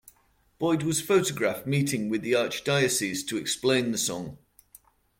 [0.57, 4.39] Boyd was photographed meeting with the Archdiocese to explain the song.